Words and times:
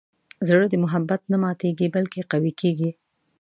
زړه 0.47 0.65
د 0.69 0.75
محبت 0.83 1.21
نه 1.31 1.37
ماتیږي، 1.43 1.87
بلکې 1.95 2.27
قوي 2.31 2.51
کېږي. 2.61 2.89